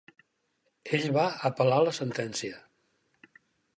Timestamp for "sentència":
1.99-2.59